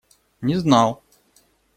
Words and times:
Не 0.41 0.55
знал. 0.55 1.03